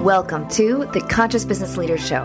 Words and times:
Welcome 0.00 0.48
to 0.52 0.88
the 0.94 1.02
Conscious 1.02 1.44
Business 1.44 1.76
Leaders 1.76 2.00
Show. 2.00 2.22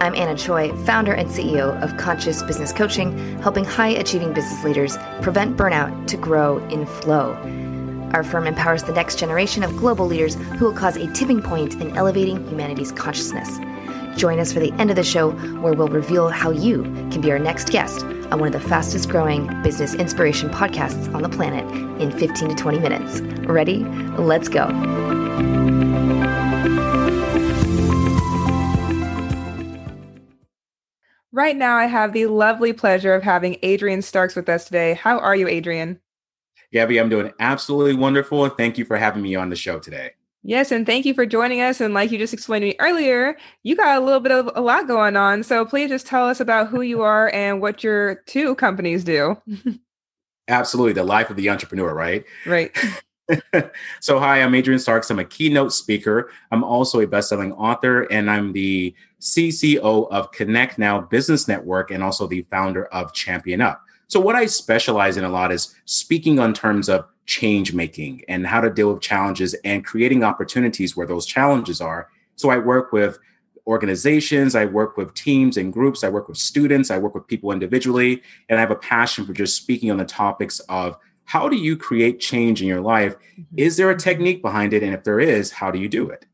I'm 0.00 0.14
Anna 0.14 0.34
Choi, 0.34 0.74
founder 0.86 1.12
and 1.12 1.28
CEO 1.28 1.78
of 1.82 1.94
Conscious 1.98 2.42
Business 2.42 2.72
Coaching, 2.72 3.38
helping 3.42 3.66
high 3.66 3.90
achieving 3.90 4.32
business 4.32 4.64
leaders 4.64 4.96
prevent 5.20 5.58
burnout 5.58 6.06
to 6.06 6.16
grow 6.16 6.56
in 6.68 6.86
flow. 6.86 7.34
Our 8.14 8.24
firm 8.24 8.46
empowers 8.46 8.84
the 8.84 8.94
next 8.94 9.18
generation 9.18 9.62
of 9.62 9.76
global 9.76 10.06
leaders 10.06 10.36
who 10.36 10.64
will 10.64 10.72
cause 10.72 10.96
a 10.96 11.12
tipping 11.12 11.42
point 11.42 11.74
in 11.74 11.94
elevating 11.98 12.48
humanity's 12.48 12.92
consciousness. 12.92 13.58
Join 14.16 14.40
us 14.40 14.50
for 14.50 14.60
the 14.60 14.72
end 14.78 14.88
of 14.88 14.96
the 14.96 15.04
show, 15.04 15.32
where 15.60 15.74
we'll 15.74 15.88
reveal 15.88 16.30
how 16.30 16.48
you 16.48 16.84
can 17.10 17.20
be 17.20 17.30
our 17.30 17.38
next 17.38 17.68
guest 17.68 18.06
on 18.30 18.40
one 18.40 18.54
of 18.54 18.62
the 18.62 18.68
fastest 18.68 19.08
growing 19.08 19.46
business 19.62 19.94
inspiration 19.94 20.50
podcasts 20.50 21.12
on 21.14 21.22
the 21.22 21.28
planet 21.28 21.64
in 22.00 22.10
15 22.10 22.50
to 22.50 22.54
20 22.54 22.78
minutes. 22.78 23.20
Ready? 23.46 23.84
Let's 24.18 24.48
go. 24.48 24.66
Right 31.30 31.56
now, 31.56 31.76
I 31.76 31.86
have 31.86 32.12
the 32.12 32.26
lovely 32.26 32.72
pleasure 32.72 33.14
of 33.14 33.22
having 33.22 33.58
Adrian 33.62 34.02
Starks 34.02 34.34
with 34.34 34.48
us 34.48 34.64
today. 34.64 34.94
How 34.94 35.18
are 35.20 35.36
you, 35.36 35.46
Adrian? 35.46 36.00
Gabby, 36.72 36.98
I'm 36.98 37.08
doing 37.08 37.32
absolutely 37.38 37.94
wonderful. 37.94 38.48
Thank 38.48 38.76
you 38.76 38.84
for 38.84 38.96
having 38.96 39.22
me 39.22 39.36
on 39.36 39.48
the 39.48 39.56
show 39.56 39.78
today. 39.78 40.12
Yes, 40.42 40.70
and 40.70 40.86
thank 40.86 41.04
you 41.04 41.14
for 41.14 41.26
joining 41.26 41.60
us. 41.60 41.80
And 41.80 41.94
like 41.94 42.10
you 42.10 42.18
just 42.18 42.32
explained 42.32 42.62
to 42.62 42.68
me 42.68 42.76
earlier, 42.78 43.36
you 43.64 43.76
got 43.76 44.00
a 44.00 44.04
little 44.04 44.20
bit 44.20 44.32
of 44.32 44.50
a 44.54 44.60
lot 44.60 44.86
going 44.86 45.16
on. 45.16 45.42
So 45.42 45.64
please 45.64 45.90
just 45.90 46.06
tell 46.06 46.28
us 46.28 46.40
about 46.40 46.68
who 46.68 46.80
you 46.80 47.02
are 47.02 47.30
and 47.34 47.60
what 47.60 47.82
your 47.82 48.16
two 48.26 48.54
companies 48.54 49.04
do. 49.04 49.36
Absolutely. 50.48 50.94
The 50.94 51.04
life 51.04 51.28
of 51.28 51.36
the 51.36 51.50
entrepreneur, 51.50 51.92
right? 51.92 52.24
Right. 52.46 52.76
so, 54.00 54.18
hi, 54.18 54.40
I'm 54.40 54.54
Adrian 54.54 54.78
Starks. 54.78 55.10
I'm 55.10 55.18
a 55.18 55.24
keynote 55.24 55.72
speaker. 55.72 56.30
I'm 56.50 56.64
also 56.64 57.00
a 57.00 57.06
best-selling 57.06 57.52
author, 57.52 58.02
and 58.04 58.30
I'm 58.30 58.52
the 58.52 58.94
CCO 59.20 60.08
of 60.10 60.32
Connect 60.32 60.78
Now 60.78 61.02
Business 61.02 61.46
Network, 61.46 61.90
and 61.90 62.02
also 62.02 62.26
the 62.26 62.46
founder 62.50 62.86
of 62.86 63.12
Champion 63.12 63.60
Up. 63.60 63.82
So, 64.08 64.18
what 64.18 64.36
I 64.36 64.46
specialize 64.46 65.16
in 65.18 65.24
a 65.24 65.28
lot 65.28 65.52
is 65.52 65.74
speaking 65.84 66.38
on 66.38 66.54
terms 66.54 66.88
of 66.88 67.06
change 67.26 67.74
making 67.74 68.22
and 68.26 68.46
how 68.46 68.60
to 68.62 68.70
deal 68.70 68.92
with 68.92 69.02
challenges 69.02 69.54
and 69.64 69.84
creating 69.84 70.24
opportunities 70.24 70.96
where 70.96 71.06
those 71.06 71.26
challenges 71.26 71.82
are. 71.82 72.08
So, 72.36 72.48
I 72.48 72.56
work 72.56 72.90
with 72.90 73.18
organizations, 73.66 74.54
I 74.54 74.64
work 74.64 74.96
with 74.96 75.12
teams 75.12 75.58
and 75.58 75.70
groups, 75.70 76.02
I 76.02 76.08
work 76.08 76.26
with 76.26 76.38
students, 76.38 76.90
I 76.90 76.96
work 76.96 77.14
with 77.14 77.26
people 77.26 77.52
individually, 77.52 78.22
and 78.48 78.58
I 78.58 78.60
have 78.60 78.70
a 78.70 78.76
passion 78.76 79.26
for 79.26 79.34
just 79.34 79.56
speaking 79.56 79.90
on 79.90 79.98
the 79.98 80.06
topics 80.06 80.58
of 80.70 80.96
how 81.24 81.46
do 81.46 81.56
you 81.56 81.76
create 81.76 82.18
change 82.18 82.62
in 82.62 82.68
your 82.68 82.80
life? 82.80 83.14
Mm-hmm. 83.14 83.58
Is 83.58 83.76
there 83.76 83.90
a 83.90 83.96
technique 83.96 84.40
behind 84.40 84.72
it? 84.72 84.82
And 84.82 84.94
if 84.94 85.04
there 85.04 85.20
is, 85.20 85.50
how 85.50 85.70
do 85.70 85.78
you 85.78 85.88
do 85.88 86.08
it? 86.08 86.24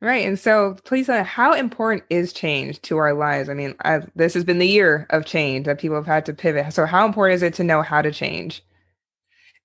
Right. 0.00 0.26
And 0.26 0.38
so, 0.38 0.76
please, 0.84 1.08
uh, 1.08 1.24
how 1.24 1.54
important 1.54 2.04
is 2.08 2.32
change 2.32 2.80
to 2.82 2.98
our 2.98 3.14
lives? 3.14 3.48
I 3.48 3.54
mean, 3.54 3.74
I've, 3.80 4.08
this 4.14 4.32
has 4.34 4.44
been 4.44 4.60
the 4.60 4.68
year 4.68 5.08
of 5.10 5.26
change 5.26 5.66
that 5.66 5.80
people 5.80 5.96
have 5.96 6.06
had 6.06 6.24
to 6.26 6.32
pivot. 6.32 6.72
So, 6.72 6.86
how 6.86 7.04
important 7.04 7.34
is 7.34 7.42
it 7.42 7.54
to 7.54 7.64
know 7.64 7.82
how 7.82 8.00
to 8.00 8.12
change? 8.12 8.62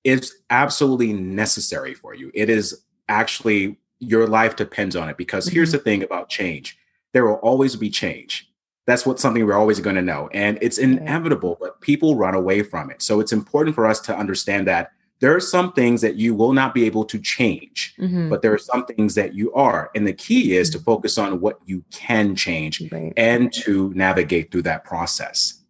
It's 0.03 0.33
absolutely 0.49 1.13
necessary 1.13 1.93
for 1.93 2.15
you. 2.15 2.31
It 2.33 2.49
is 2.49 2.83
actually 3.09 3.77
your 3.99 4.25
life 4.25 4.55
depends 4.55 4.95
on 4.95 5.07
it 5.07 5.17
because 5.17 5.45
mm-hmm. 5.45 5.55
here's 5.55 5.71
the 5.71 5.77
thing 5.77 6.01
about 6.01 6.29
change 6.29 6.77
there 7.13 7.25
will 7.25 7.35
always 7.35 7.75
be 7.75 7.91
change. 7.91 8.49
That's 8.87 9.05
what 9.05 9.19
something 9.19 9.45
we're 9.45 9.53
always 9.53 9.79
going 9.79 9.95
to 9.97 10.01
know. 10.01 10.29
And 10.33 10.57
it's 10.61 10.79
inevitable, 10.79 11.57
but 11.61 11.79
people 11.79 12.15
run 12.15 12.33
away 12.33 12.63
from 12.63 12.89
it. 12.89 13.03
So, 13.03 13.19
it's 13.19 13.31
important 13.31 13.75
for 13.75 13.85
us 13.85 13.99
to 14.01 14.17
understand 14.17 14.65
that 14.65 14.93
there 15.23 15.33
are 15.33 15.39
some 15.39 15.71
things 15.71 16.01
that 16.01 16.17
you 16.17 16.35
will 16.35 16.51
not 16.51 16.73
be 16.73 16.83
able 16.83 17.05
to 17.05 17.17
change, 17.17 17.95
mm-hmm. 17.97 18.27
but 18.27 18.41
there 18.41 18.53
are 18.53 18.57
some 18.57 18.85
things 18.85 19.15
that 19.15 19.33
you 19.33 19.53
are. 19.53 19.89
And 19.95 20.05
the 20.05 20.11
key 20.11 20.57
is 20.57 20.69
to 20.71 20.77
mm-hmm. 20.77 20.83
focus 20.83 21.17
on 21.17 21.39
what 21.39 21.61
you 21.65 21.81
can 21.91 22.35
change 22.35 22.81
right. 22.91 23.13
and 23.15 23.51
to 23.53 23.93
navigate 23.93 24.51
through 24.51 24.63
that 24.63 24.83
process. 24.83 25.61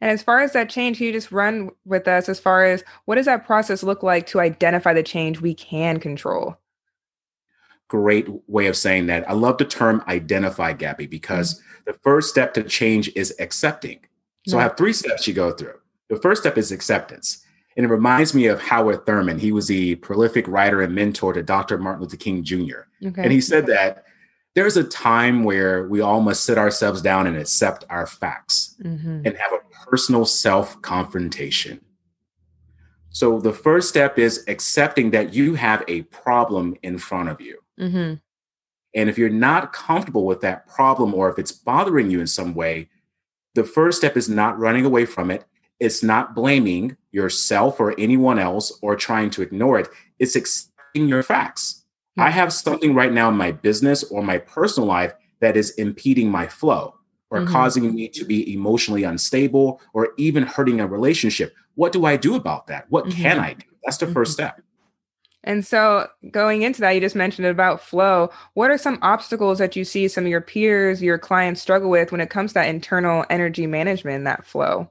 And 0.00 0.10
as 0.10 0.22
far 0.22 0.40
as 0.40 0.54
that 0.54 0.70
change, 0.70 0.96
can 0.96 1.08
you 1.08 1.12
just 1.12 1.30
run 1.30 1.68
with 1.84 2.08
us 2.08 2.30
as 2.30 2.40
far 2.40 2.64
as 2.64 2.82
what 3.04 3.16
does 3.16 3.26
that 3.26 3.44
process 3.44 3.82
look 3.82 4.02
like 4.02 4.26
to 4.28 4.40
identify 4.40 4.94
the 4.94 5.02
change 5.02 5.38
we 5.38 5.52
can 5.52 6.00
control? 6.00 6.56
Great 7.88 8.26
way 8.48 8.68
of 8.68 8.76
saying 8.76 9.04
that. 9.08 9.28
I 9.28 9.34
love 9.34 9.58
the 9.58 9.66
term 9.66 10.02
identify, 10.08 10.72
Gabby, 10.72 11.08
because 11.08 11.56
mm-hmm. 11.60 11.92
the 11.92 11.98
first 12.02 12.30
step 12.30 12.54
to 12.54 12.62
change 12.62 13.12
is 13.14 13.34
accepting. 13.38 14.00
So 14.46 14.58
I 14.58 14.62
have 14.62 14.78
three 14.78 14.94
steps 14.94 15.28
you 15.28 15.34
go 15.34 15.52
through. 15.52 15.74
The 16.08 16.16
first 16.16 16.40
step 16.40 16.56
is 16.56 16.72
acceptance. 16.72 17.43
And 17.76 17.84
it 17.84 17.88
reminds 17.88 18.34
me 18.34 18.46
of 18.46 18.60
Howard 18.60 19.04
Thurman. 19.04 19.38
He 19.38 19.50
was 19.50 19.70
a 19.70 19.96
prolific 19.96 20.46
writer 20.46 20.80
and 20.80 20.94
mentor 20.94 21.32
to 21.32 21.42
Dr. 21.42 21.76
Martin 21.78 22.02
Luther 22.02 22.16
King 22.16 22.44
Jr. 22.44 22.86
Okay. 23.04 23.22
And 23.22 23.32
he 23.32 23.40
said 23.40 23.66
that 23.66 24.04
there's 24.54 24.76
a 24.76 24.84
time 24.84 25.42
where 25.42 25.88
we 25.88 26.00
all 26.00 26.20
must 26.20 26.44
sit 26.44 26.56
ourselves 26.56 27.02
down 27.02 27.26
and 27.26 27.36
accept 27.36 27.84
our 27.90 28.06
facts 28.06 28.76
mm-hmm. 28.82 29.22
and 29.24 29.36
have 29.36 29.52
a 29.52 29.86
personal 29.86 30.24
self 30.24 30.80
confrontation. 30.82 31.80
So 33.10 33.40
the 33.40 33.52
first 33.52 33.88
step 33.88 34.18
is 34.18 34.44
accepting 34.48 35.10
that 35.12 35.34
you 35.34 35.54
have 35.54 35.84
a 35.86 36.02
problem 36.02 36.76
in 36.82 36.98
front 36.98 37.28
of 37.28 37.40
you. 37.40 37.58
Mm-hmm. 37.78 38.14
And 38.96 39.10
if 39.10 39.18
you're 39.18 39.28
not 39.28 39.72
comfortable 39.72 40.24
with 40.24 40.40
that 40.42 40.66
problem 40.68 41.14
or 41.14 41.28
if 41.30 41.38
it's 41.38 41.52
bothering 41.52 42.10
you 42.10 42.20
in 42.20 42.26
some 42.26 42.54
way, 42.54 42.88
the 43.54 43.64
first 43.64 43.98
step 43.98 44.16
is 44.16 44.28
not 44.28 44.58
running 44.58 44.84
away 44.84 45.04
from 45.04 45.30
it 45.30 45.44
it's 45.80 46.02
not 46.02 46.34
blaming 46.34 46.96
yourself 47.12 47.80
or 47.80 47.98
anyone 47.98 48.38
else 48.38 48.76
or 48.82 48.96
trying 48.96 49.30
to 49.30 49.42
ignore 49.42 49.78
it. 49.78 49.88
It's 50.18 50.36
accepting 50.36 51.08
your 51.08 51.22
facts. 51.22 51.84
I 52.16 52.30
have 52.30 52.52
something 52.52 52.94
right 52.94 53.12
now 53.12 53.28
in 53.28 53.36
my 53.36 53.52
business 53.52 54.04
or 54.04 54.22
my 54.22 54.38
personal 54.38 54.88
life 54.88 55.12
that 55.40 55.56
is 55.56 55.70
impeding 55.72 56.30
my 56.30 56.46
flow 56.46 56.94
or 57.30 57.40
mm-hmm. 57.40 57.52
causing 57.52 57.94
me 57.94 58.08
to 58.08 58.24
be 58.24 58.54
emotionally 58.54 59.02
unstable 59.02 59.80
or 59.92 60.10
even 60.16 60.44
hurting 60.44 60.80
a 60.80 60.86
relationship. 60.86 61.52
What 61.74 61.92
do 61.92 62.04
I 62.04 62.16
do 62.16 62.36
about 62.36 62.68
that? 62.68 62.86
What 62.88 63.06
mm-hmm. 63.06 63.20
can 63.20 63.40
I 63.40 63.54
do? 63.54 63.66
That's 63.84 63.96
the 63.96 64.06
mm-hmm. 64.06 64.14
first 64.14 64.32
step. 64.32 64.60
And 65.46 65.66
so, 65.66 66.08
going 66.30 66.62
into 66.62 66.80
that, 66.80 66.92
you 66.92 67.02
just 67.02 67.14
mentioned 67.14 67.46
about 67.46 67.82
flow. 67.82 68.30
What 68.54 68.70
are 68.70 68.78
some 68.78 68.98
obstacles 69.02 69.58
that 69.58 69.76
you 69.76 69.84
see 69.84 70.08
some 70.08 70.24
of 70.24 70.30
your 70.30 70.40
peers, 70.40 71.02
your 71.02 71.18
clients 71.18 71.60
struggle 71.60 71.90
with 71.90 72.12
when 72.12 72.22
it 72.22 72.30
comes 72.30 72.52
to 72.52 72.54
that 72.54 72.68
internal 72.68 73.26
energy 73.28 73.66
management, 73.66 74.24
that 74.24 74.46
flow? 74.46 74.90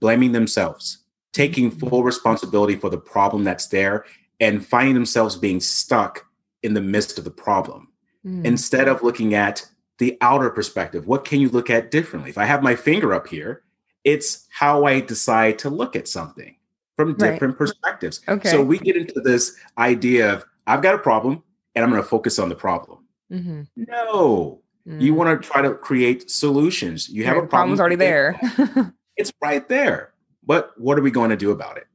Blaming 0.00 0.32
themselves, 0.32 0.98
taking 1.32 1.70
full 1.70 2.02
responsibility 2.02 2.76
for 2.76 2.90
the 2.90 2.98
problem 2.98 3.44
that's 3.44 3.68
there, 3.68 4.04
and 4.40 4.66
finding 4.66 4.94
themselves 4.94 5.36
being 5.36 5.60
stuck 5.60 6.26
in 6.62 6.74
the 6.74 6.80
midst 6.80 7.18
of 7.18 7.24
the 7.24 7.30
problem. 7.30 7.88
Mm. 8.26 8.44
Instead 8.44 8.88
of 8.88 9.02
looking 9.02 9.34
at 9.34 9.66
the 9.98 10.16
outer 10.20 10.50
perspective, 10.50 11.06
what 11.06 11.24
can 11.24 11.40
you 11.40 11.48
look 11.48 11.70
at 11.70 11.90
differently? 11.90 12.30
If 12.30 12.38
I 12.38 12.44
have 12.44 12.62
my 12.62 12.74
finger 12.74 13.14
up 13.14 13.28
here, 13.28 13.62
it's 14.02 14.46
how 14.50 14.84
I 14.84 15.00
decide 15.00 15.58
to 15.60 15.70
look 15.70 15.96
at 15.96 16.08
something 16.08 16.56
from 16.96 17.16
different 17.16 17.54
right. 17.54 17.58
perspectives. 17.58 18.20
Okay. 18.28 18.48
So 18.48 18.62
we 18.62 18.78
get 18.78 18.96
into 18.96 19.20
this 19.20 19.56
idea 19.78 20.32
of 20.32 20.44
I've 20.66 20.82
got 20.82 20.94
a 20.94 20.98
problem 20.98 21.42
and 21.74 21.84
I'm 21.84 21.90
going 21.90 22.02
to 22.02 22.08
focus 22.08 22.38
on 22.38 22.48
the 22.48 22.54
problem. 22.54 23.06
Mm-hmm. 23.32 23.62
No, 23.76 24.62
mm. 24.86 25.00
you 25.00 25.14
want 25.14 25.42
to 25.42 25.48
try 25.48 25.62
to 25.62 25.74
create 25.74 26.30
solutions. 26.30 27.08
You 27.08 27.24
have 27.24 27.36
a 27.36 27.40
problem. 27.40 27.76
Problem's 27.76 27.80
already 27.80 27.96
there. 27.96 28.40
It's 29.16 29.32
right 29.42 29.68
there. 29.68 30.12
But 30.46 30.72
what 30.78 30.98
are 30.98 31.02
we 31.02 31.10
going 31.10 31.30
to 31.30 31.36
do 31.36 31.50
about 31.50 31.76
it? 31.76 31.86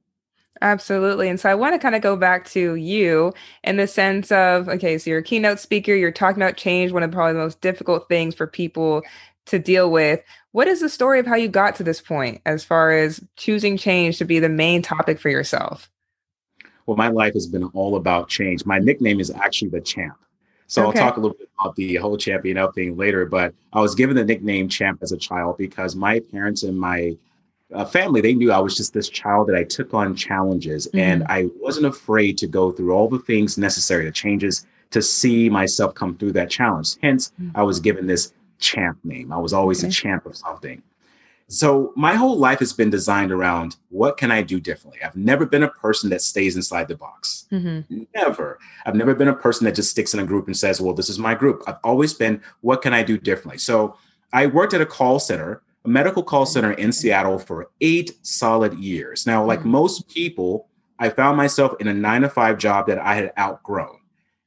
Absolutely. 0.61 1.29
And 1.29 1.39
so 1.39 1.49
I 1.49 1.55
want 1.55 1.73
to 1.73 1.79
kind 1.79 1.95
of 1.95 2.01
go 2.01 2.17
back 2.17 2.45
to 2.49 2.75
you 2.75 3.33
in 3.63 3.77
the 3.77 3.87
sense 3.87 4.31
of 4.31 4.67
okay, 4.67 4.97
so 4.97 5.09
you're 5.09 5.19
a 5.19 5.23
keynote 5.23 5.59
speaker, 5.59 5.93
you're 5.93 6.11
talking 6.11 6.41
about 6.41 6.57
change, 6.57 6.91
one 6.91 7.03
of 7.03 7.11
probably 7.11 7.33
the 7.33 7.39
most 7.39 7.61
difficult 7.61 8.09
things 8.09 8.35
for 8.35 8.45
people 8.45 9.03
to 9.45 9.59
deal 9.59 9.89
with. 9.89 10.21
What 10.51 10.67
is 10.67 10.81
the 10.81 10.89
story 10.89 11.19
of 11.19 11.25
how 11.25 11.35
you 11.35 11.47
got 11.47 11.75
to 11.75 11.83
this 11.83 12.01
point 12.01 12.41
as 12.45 12.63
far 12.63 12.91
as 12.91 13.23
choosing 13.37 13.77
change 13.77 14.17
to 14.17 14.25
be 14.25 14.39
the 14.39 14.49
main 14.49 14.81
topic 14.81 15.19
for 15.19 15.29
yourself? 15.29 15.89
Well, 16.85 16.97
my 16.97 17.09
life 17.09 17.33
has 17.35 17.47
been 17.47 17.65
all 17.65 17.95
about 17.95 18.29
change. 18.29 18.65
My 18.65 18.79
nickname 18.79 19.19
is 19.19 19.31
actually 19.31 19.69
the 19.69 19.81
champ. 19.81 20.17
So 20.69 20.87
okay. 20.87 20.99
I'll 20.99 21.07
talk 21.07 21.17
a 21.17 21.19
little 21.19 21.35
bit 21.35 21.49
about 21.59 21.75
the 21.75 21.95
whole 21.95 22.15
champion 22.15 22.57
up 22.57 22.75
thing 22.75 22.95
later. 22.95 23.25
But 23.25 23.55
I 23.73 23.81
was 23.81 23.95
given 23.95 24.15
the 24.15 24.23
nickname 24.23 24.69
champ 24.69 24.99
as 25.01 25.11
a 25.11 25.17
child 25.17 25.57
because 25.57 25.95
my 25.95 26.19
parents 26.19 26.61
and 26.61 26.79
my 26.79 27.17
uh, 27.73 27.85
family 27.85 28.21
they 28.21 28.33
knew 28.33 28.51
I 28.51 28.59
was 28.59 28.77
just 28.77 28.93
this 28.93 29.09
child 29.09 29.47
that 29.47 29.55
I 29.55 29.63
took 29.63 29.93
on 29.93 30.15
challenges 30.15 30.87
mm-hmm. 30.87 30.99
and 30.99 31.23
I 31.27 31.47
wasn't 31.59 31.87
afraid 31.87 32.37
to 32.39 32.47
go 32.47 32.71
through 32.71 32.91
all 32.91 33.09
the 33.09 33.19
things 33.19 33.57
necessary, 33.57 34.05
the 34.05 34.11
changes 34.11 34.65
to 34.91 35.01
see 35.01 35.49
myself 35.49 35.95
come 35.95 36.15
through 36.15 36.33
that 36.33 36.49
challenge. 36.51 36.95
Hence, 37.01 37.31
mm-hmm. 37.41 37.57
I 37.57 37.63
was 37.63 37.79
given 37.79 38.05
this 38.05 38.33
champ 38.59 38.99
name. 39.03 39.31
I 39.31 39.37
was 39.37 39.53
always 39.53 39.83
okay. 39.83 39.89
a 39.89 39.91
champ 39.91 40.25
of 40.27 40.37
something. 40.37 40.81
So 41.51 41.93
my 41.95 42.13
whole 42.13 42.37
life 42.37 42.59
has 42.59 42.73
been 42.73 42.91
designed 42.91 43.31
around 43.31 43.75
what 43.89 44.17
can 44.17 44.31
I 44.31 44.43
do 44.43 44.59
differently? 44.59 44.99
I've 45.03 45.15
never 45.15 45.47
been 45.47 45.63
a 45.63 45.69
person 45.69 46.09
that 46.11 46.21
stays 46.21 46.55
inside 46.55 46.87
the 46.87 46.95
box. 46.95 47.47
Mm-hmm. 47.51 48.03
Never. 48.15 48.59
I've 48.85 48.93
never 48.93 49.15
been 49.15 49.29
a 49.29 49.35
person 49.35 49.65
that 49.65 49.73
just 49.73 49.89
sticks 49.89 50.13
in 50.13 50.19
a 50.19 50.25
group 50.25 50.45
and 50.45 50.55
says, 50.55 50.79
well, 50.79 50.93
this 50.93 51.09
is 51.09 51.17
my 51.17 51.33
group. 51.33 51.63
I've 51.65 51.79
always 51.83 52.13
been, 52.13 52.41
what 52.61 52.83
can 52.83 52.93
I 52.93 53.01
do 53.01 53.17
differently? 53.17 53.57
So 53.57 53.97
I 54.31 54.45
worked 54.45 54.75
at 54.75 54.81
a 54.81 54.85
call 54.85 55.19
center, 55.19 55.63
a 55.85 55.89
medical 55.89 56.21
call 56.21 56.45
center 56.45 56.73
in 56.73 56.91
Seattle 56.91 57.39
for 57.39 57.71
eight 57.81 58.11
solid 58.21 58.75
years. 58.75 59.25
Now, 59.25 59.43
like 59.43 59.61
mm-hmm. 59.61 59.69
most 59.69 60.07
people, 60.07 60.67
I 60.99 61.09
found 61.09 61.35
myself 61.35 61.73
in 61.79 61.87
a 61.87 61.93
nine 61.93 62.21
to 62.21 62.29
five 62.29 62.59
job 62.59 62.85
that 62.87 62.99
I 62.99 63.15
had 63.15 63.33
outgrown. 63.39 63.99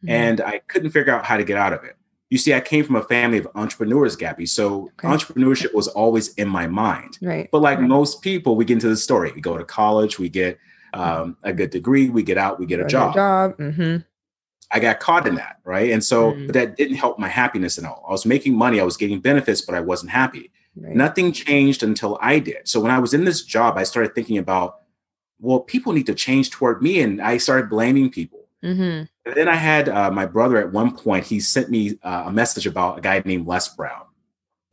mm-hmm. 0.03 0.11
and 0.11 0.41
I 0.41 0.59
couldn't 0.59 0.91
figure 0.91 1.15
out 1.15 1.25
how 1.25 1.37
to 1.37 1.45
get 1.45 1.57
out 1.57 1.73
of 1.73 1.85
it. 1.85 1.97
You 2.33 2.39
see, 2.39 2.55
I 2.55 2.61
came 2.61 2.83
from 2.83 2.97
a 2.97 3.03
family 3.03 3.37
of 3.37 3.47
entrepreneurs, 3.55 4.17
Gabby. 4.17 4.47
So 4.47 4.91
okay. 4.99 5.07
entrepreneurship 5.07 5.75
was 5.75 5.87
always 5.87 6.33
in 6.37 6.49
my 6.49 6.67
mind. 6.67 7.19
Right. 7.21 7.47
But 7.53 7.61
like 7.61 7.79
right. 7.79 7.87
most 7.87 8.23
people, 8.23 8.57
we 8.57 8.65
get 8.65 8.73
into 8.73 8.89
the 8.89 8.97
story. 8.97 9.33
We 9.33 9.43
go 9.43 9.59
to 9.59 9.67
college, 9.67 10.19
we 10.19 10.31
get 10.31 10.59
um, 10.95 11.37
a 11.43 11.53
good 11.53 11.69
degree, 11.69 12.09
we 12.09 12.23
get 12.23 12.39
out, 12.39 12.59
we 12.59 12.65
get 12.65 12.81
a 12.81 12.87
job. 12.87 13.13
job. 13.13 13.59
Mm-hmm. 13.59 13.99
I 14.71 14.81
got 14.81 14.99
caught 14.99 15.27
in 15.27 15.35
that, 15.35 15.59
right? 15.65 15.91
And 15.91 16.03
so 16.03 16.33
mm. 16.33 16.51
that 16.55 16.79
didn't 16.79 16.97
help 16.97 17.19
my 17.19 17.29
happiness 17.29 17.77
at 17.77 17.85
all. 17.85 18.03
I 18.09 18.13
was 18.13 18.25
making 18.25 18.55
money, 18.55 18.81
I 18.81 18.85
was 18.85 18.97
getting 18.97 19.21
benefits, 19.21 19.61
but 19.61 19.75
I 19.75 19.81
wasn't 19.81 20.13
happy. 20.13 20.51
Right. 20.75 20.97
Nothing 20.97 21.33
changed 21.33 21.83
until 21.83 22.17
I 22.23 22.39
did. 22.39 22.67
So 22.67 22.81
when 22.81 22.93
I 22.93 22.99
was 22.99 23.13
in 23.13 23.27
this 23.27 23.43
job, 23.43 23.77
I 23.77 23.83
started 23.83 24.15
thinking 24.15 24.39
about, 24.39 24.79
well, 25.39 25.61
people 25.61 25.93
need 25.93 26.07
to 26.07 26.15
change 26.15 26.49
toward 26.49 26.81
me, 26.81 27.03
and 27.03 27.21
I 27.21 27.37
started 27.37 27.69
blaming 27.69 28.09
people. 28.09 28.47
Mm-hmm. 28.65 29.05
And 29.25 29.35
then 29.35 29.49
I 29.49 29.55
had 29.55 29.89
uh, 29.89 30.11
my 30.11 30.27
brother 30.27 30.59
at 30.59 30.73
one 30.73 30.97
point. 30.97 31.27
He 31.27 31.41
sent 31.41 31.71
me 31.71 31.99
uh, 32.03 32.25
a 32.27 32.33
message 32.33 32.67
about 32.67 32.99
a 32.99 33.01
guy 33.01 33.23
named 33.25 33.47
Les 33.47 33.69
Brown. 33.75 34.03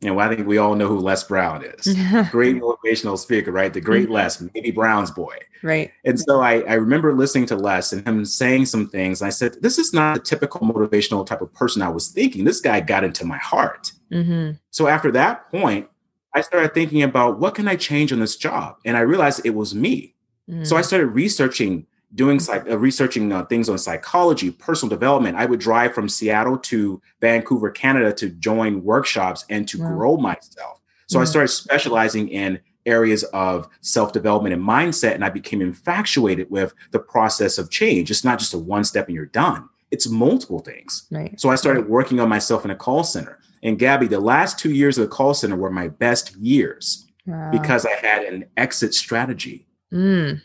You 0.00 0.08
know, 0.08 0.18
I 0.18 0.34
think 0.34 0.46
we 0.46 0.56
all 0.56 0.74
know 0.74 0.88
who 0.88 0.98
Les 0.98 1.22
Brown 1.24 1.62
is. 1.62 1.84
great 2.30 2.56
motivational 2.56 3.18
speaker, 3.18 3.52
right? 3.52 3.72
The 3.72 3.82
great 3.82 4.04
mm-hmm. 4.04 4.14
Les, 4.14 4.42
maybe 4.54 4.70
Brown's 4.70 5.10
boy. 5.10 5.36
Right. 5.62 5.92
And 6.06 6.18
so 6.18 6.40
I, 6.40 6.60
I 6.60 6.74
remember 6.74 7.14
listening 7.14 7.44
to 7.46 7.56
Les 7.56 7.92
and 7.92 8.06
him 8.06 8.24
saying 8.24 8.64
some 8.66 8.88
things. 8.88 9.20
And 9.20 9.26
I 9.26 9.30
said, 9.30 9.60
this 9.60 9.78
is 9.78 9.92
not 9.92 10.14
the 10.14 10.20
typical 10.20 10.60
motivational 10.60 11.26
type 11.26 11.42
of 11.42 11.52
person 11.52 11.82
I 11.82 11.90
was 11.90 12.08
thinking. 12.08 12.44
This 12.44 12.62
guy 12.62 12.80
got 12.80 13.04
into 13.04 13.26
my 13.26 13.36
heart. 13.36 13.92
Mm-hmm. 14.10 14.52
So 14.70 14.88
after 14.88 15.12
that 15.12 15.50
point, 15.50 15.86
I 16.34 16.40
started 16.40 16.72
thinking 16.72 17.02
about 17.02 17.38
what 17.38 17.54
can 17.54 17.68
I 17.68 17.76
change 17.76 18.10
on 18.12 18.20
this 18.20 18.36
job? 18.36 18.76
And 18.86 18.96
I 18.96 19.00
realized 19.00 19.42
it 19.44 19.54
was 19.54 19.74
me. 19.74 20.14
Mm-hmm. 20.48 20.64
So 20.64 20.76
I 20.76 20.80
mm. 20.80 20.84
started 20.84 21.08
researching 21.08 21.86
doing 22.14 22.40
psych, 22.40 22.68
uh, 22.68 22.78
researching 22.78 23.32
uh, 23.32 23.44
things 23.46 23.68
on 23.68 23.78
psychology, 23.78 24.50
personal 24.50 24.90
development. 24.90 25.36
I 25.36 25.46
would 25.46 25.60
drive 25.60 25.94
from 25.94 26.08
Seattle 26.08 26.58
to 26.58 27.00
Vancouver, 27.20 27.70
Canada 27.70 28.12
to 28.14 28.28
join 28.30 28.82
workshops 28.82 29.44
and 29.48 29.68
to 29.68 29.80
wow. 29.80 29.88
grow 29.88 30.16
myself. 30.16 30.80
So 31.06 31.18
yeah. 31.18 31.22
I 31.22 31.24
started 31.24 31.48
specializing 31.48 32.28
in 32.28 32.60
areas 32.86 33.24
of 33.24 33.68
self 33.80 34.12
development 34.12 34.54
and 34.54 34.62
mindset, 34.62 35.14
and 35.14 35.24
I 35.24 35.30
became 35.30 35.60
infatuated 35.60 36.50
with 36.50 36.74
the 36.90 36.98
process 36.98 37.58
of 37.58 37.70
change. 37.70 38.10
It's 38.10 38.24
not 38.24 38.38
just 38.38 38.54
a 38.54 38.58
one 38.58 38.84
step 38.84 39.06
and 39.06 39.14
you're 39.14 39.26
done, 39.26 39.68
it's 39.90 40.08
multiple 40.08 40.60
things. 40.60 41.06
Right. 41.10 41.38
So 41.40 41.50
I 41.50 41.56
started 41.56 41.88
working 41.88 42.20
on 42.20 42.28
myself 42.28 42.64
in 42.64 42.70
a 42.70 42.76
call 42.76 43.04
center. 43.04 43.38
And 43.62 43.78
Gabby, 43.78 44.06
the 44.06 44.20
last 44.20 44.58
two 44.58 44.72
years 44.72 44.96
of 44.96 45.02
the 45.02 45.14
call 45.14 45.34
center 45.34 45.56
were 45.56 45.70
my 45.70 45.88
best 45.88 46.34
years 46.36 47.06
wow. 47.26 47.50
because 47.50 47.84
I 47.84 47.92
had 47.92 48.22
an 48.22 48.46
exit 48.56 48.94
strategy. 48.94 49.66
Mm. 49.92 50.40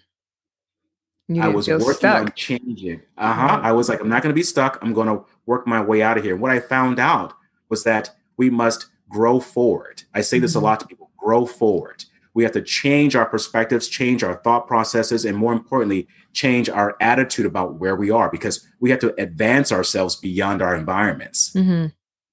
I 1.39 1.47
was 1.47 1.67
working 1.67 1.93
stuck. 1.93 2.21
on 2.21 2.31
changing. 2.35 3.01
Uh 3.17 3.33
huh. 3.33 3.57
Mm-hmm. 3.57 3.65
I 3.65 3.71
was 3.71 3.89
like, 3.89 3.99
I'm 3.99 4.09
not 4.09 4.21
going 4.21 4.33
to 4.33 4.39
be 4.39 4.43
stuck. 4.43 4.77
I'm 4.81 4.93
going 4.93 5.07
to 5.07 5.25
work 5.45 5.65
my 5.65 5.81
way 5.81 6.01
out 6.01 6.17
of 6.17 6.23
here. 6.23 6.35
What 6.35 6.51
I 6.51 6.59
found 6.59 6.99
out 6.99 7.33
was 7.69 7.83
that 7.83 8.11
we 8.37 8.49
must 8.49 8.87
grow 9.09 9.39
forward. 9.39 10.03
I 10.13 10.21
say 10.21 10.39
this 10.39 10.51
mm-hmm. 10.51 10.59
a 10.59 10.63
lot 10.63 10.79
to 10.81 10.87
people 10.87 11.11
grow 11.17 11.45
forward. 11.45 12.05
We 12.35 12.43
have 12.43 12.51
to 12.51 12.61
change 12.61 13.15
our 13.15 13.25
perspectives, 13.25 13.87
change 13.87 14.21
our 14.21 14.35
thought 14.35 14.67
processes, 14.67 15.23
and 15.23 15.37
more 15.37 15.53
importantly, 15.53 16.07
change 16.33 16.69
our 16.69 16.97
attitude 16.99 17.45
about 17.45 17.75
where 17.75 17.95
we 17.95 18.11
are 18.11 18.29
because 18.29 18.67
we 18.81 18.89
have 18.89 18.99
to 18.99 19.19
advance 19.19 19.71
ourselves 19.71 20.17
beyond 20.17 20.61
our 20.61 20.75
environments. 20.75 21.53
Mm-hmm. 21.53 21.87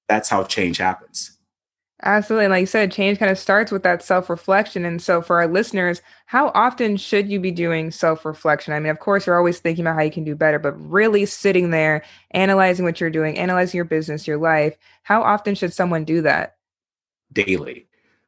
That's 0.09 0.29
how 0.29 0.43
change 0.43 0.77
happens. 0.77 1.32
Absolutely. 2.05 2.45
And 2.45 2.51
like 2.51 2.61
you 2.61 2.67
said, 2.67 2.91
change 2.91 3.17
kind 3.17 3.31
of 3.31 3.39
starts 3.39 3.71
with 3.71 3.83
that 3.83 4.03
self 4.03 4.29
reflection. 4.29 4.83
And 4.83 5.01
so, 5.01 5.21
for 5.21 5.37
our 5.37 5.47
listeners, 5.47 6.01
how 6.25 6.51
often 6.53 6.97
should 6.97 7.29
you 7.29 7.39
be 7.39 7.51
doing 7.51 7.91
self 7.91 8.25
reflection? 8.25 8.73
I 8.73 8.79
mean, 8.79 8.89
of 8.89 8.99
course, 8.99 9.25
you're 9.25 9.37
always 9.37 9.59
thinking 9.59 9.85
about 9.85 9.95
how 9.95 10.03
you 10.03 10.11
can 10.11 10.25
do 10.25 10.35
better, 10.35 10.59
but 10.59 10.73
really 10.73 11.25
sitting 11.25 11.69
there, 11.69 12.03
analyzing 12.31 12.83
what 12.83 12.99
you're 12.99 13.09
doing, 13.09 13.37
analyzing 13.37 13.77
your 13.77 13.85
business, 13.85 14.27
your 14.27 14.37
life, 14.37 14.75
how 15.03 15.21
often 15.21 15.55
should 15.55 15.73
someone 15.73 16.03
do 16.03 16.21
that? 16.23 16.57
Daily. 17.31 17.87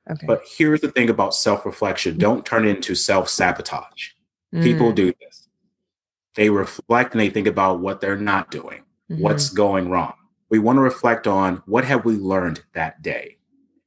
Okay. 0.09 0.25
But 0.25 0.43
here's 0.57 0.79
the 0.79 0.91
thing 0.91 1.09
about 1.09 1.35
self 1.35 1.65
reflection 1.65 2.13
mm-hmm. 2.13 2.21
don't 2.21 2.45
turn 2.45 2.65
into 2.65 2.95
self 2.95 3.27
sabotage. 3.27 4.11
Mm. 4.53 4.63
People 4.63 4.93
do 4.93 5.13
this. 5.19 5.49
They 6.35 6.49
reflect 6.49 7.13
and 7.13 7.19
they 7.19 7.29
think 7.29 7.47
about 7.47 7.81
what 7.81 7.99
they're 7.99 8.15
not 8.15 8.51
doing, 8.51 8.83
mm-hmm. 9.11 9.21
what's 9.21 9.49
going 9.49 9.89
wrong. 9.89 10.13
We 10.49 10.59
want 10.59 10.77
to 10.77 10.81
reflect 10.81 11.27
on 11.27 11.61
what 11.65 11.83
have 11.83 12.05
we 12.05 12.15
learned 12.15 12.61
that 12.73 13.01
day 13.01 13.35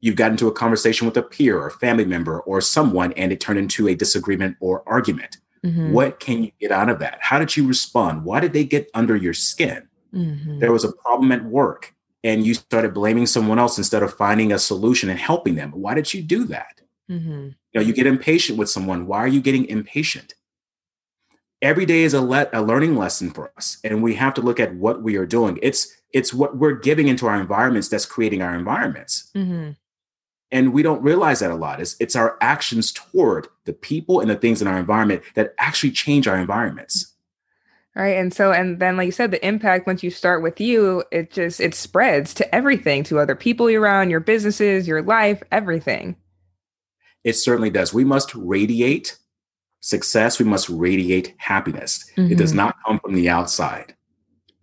you've 0.01 0.17
got 0.17 0.31
into 0.31 0.47
a 0.49 0.53
conversation 0.53 1.07
with 1.07 1.17
a 1.17 1.23
peer 1.23 1.59
or 1.59 1.71
family 1.71 2.05
member 2.05 2.41
or 2.41 2.61
someone 2.61 3.13
and 3.15 3.33
it 3.33 3.41
turned 3.41 3.59
into 3.59 3.89
a 3.89 3.95
disagreement 3.95 4.57
or 4.61 4.83
argument. 4.87 5.39
Mm-hmm. 5.65 5.93
What 5.93 6.21
can 6.21 6.45
you 6.45 6.53
get 6.61 6.71
out 6.71 6.89
of 6.89 7.01
that? 7.01 7.19
How 7.21 7.39
did 7.39 7.57
you 7.57 7.67
respond? 7.67 8.25
Why 8.25 8.41
did 8.41 8.53
they 8.53 8.65
get 8.65 8.91
under 8.95 9.17
your 9.17 9.35
skin? 9.35 9.89
Mm-hmm. 10.15 10.61
There 10.61 10.73
was 10.73 10.85
a 10.85 10.93
problem 10.93 11.33
at 11.33 11.45
work 11.45 11.95
and 12.25 12.47
you 12.47 12.55
started 12.55 12.95
blaming 12.95 13.27
someone 13.27 13.59
else 13.59 13.79
instead 13.79 14.03
of 14.03 14.15
finding 14.15 14.53
a 14.53 14.59
solution 14.59 15.09
and 15.09 15.19
helping 15.19 15.55
them. 15.55 15.73
Why 15.73 15.95
did 15.95 16.13
you 16.13 16.23
do 16.23 16.45
that? 16.45 16.81
Mm-hmm. 17.11 17.49
You 17.49 17.55
know, 17.75 17.81
you 17.81 17.93
get 17.93 18.07
impatient 18.07 18.59
with 18.59 18.71
someone. 18.71 19.07
Why 19.07 19.19
are 19.19 19.29
you 19.29 19.41
getting 19.41 19.67
impatient? 19.67 20.35
Every 21.61 21.87
day 21.87 22.03
is 22.03 22.15
a, 22.15 22.21
le- 22.21 22.49
a 22.53 22.63
learning 22.63 22.97
lesson 22.97 23.31
for 23.31 23.53
us, 23.57 23.79
and 23.83 24.03
we 24.03 24.15
have 24.15 24.33
to 24.35 24.41
look 24.41 24.61
at 24.61 24.75
what 24.77 25.03
we 25.03 25.17
are 25.17 25.27
doing. 25.27 25.59
It's 25.61 25.93
it's 26.13 26.33
what 26.33 26.57
we're 26.57 26.73
giving 26.73 27.09
into 27.09 27.27
our 27.27 27.39
environments 27.39 27.89
that's 27.89 28.07
creating 28.07 28.43
our 28.43 28.55
environments. 28.55 29.31
Mm-hmm. 29.35 29.73
And 30.51 30.73
we 30.73 30.83
don't 30.83 31.03
realize 31.03 31.41
that 31.41 31.51
a 31.51 31.57
lot. 31.57 31.81
It's, 31.81 31.97
it's 32.01 32.17
our 32.17 32.39
actions 32.41 32.93
toward 32.93 33.49
the 33.65 33.73
people 33.73 34.21
and 34.21 34.31
the 34.31 34.37
things 34.37 34.63
in 34.63 34.69
our 34.69 34.79
environment 34.79 35.23
that 35.35 35.55
actually 35.59 35.91
change 35.91 36.27
our 36.27 36.39
environments. 36.39 37.15
Right. 37.95 38.17
And 38.17 38.33
so, 38.33 38.53
and 38.53 38.79
then, 38.79 38.97
like 38.97 39.07
you 39.07 39.13
said, 39.13 39.31
the 39.31 39.45
impact 39.47 39.87
once 39.87 40.03
you 40.03 40.11
start 40.11 40.43
with 40.43 40.61
you, 40.61 41.03
it 41.11 41.33
just, 41.33 41.61
it 41.61 41.75
spreads 41.75 42.33
to 42.35 42.55
everything, 42.55 43.03
to 43.05 43.19
other 43.19 43.35
people 43.35 43.69
you're 43.69 43.83
around, 43.83 44.11
your 44.11 44.21
businesses, 44.21 44.87
your 44.87 45.03
life, 45.03 45.43
everything. 45.51 46.17
It 47.25 47.33
certainly 47.35 47.71
does. 47.71 47.93
We 47.93 48.05
must 48.05 48.35
radiate 48.35 49.19
success. 49.81 50.39
We 50.39 50.45
must 50.45 50.69
radiate 50.69 51.35
happiness. 51.39 52.09
Mm-hmm. 52.17 52.33
It 52.33 52.39
does 52.39 52.51
mm-hmm. 52.51 52.59
not 52.59 52.77
come 52.87 53.01
from 53.01 53.15
the 53.15 53.29
outside. 53.29 53.97